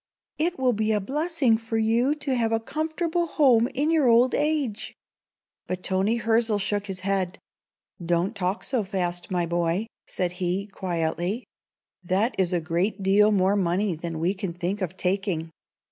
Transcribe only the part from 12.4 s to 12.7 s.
a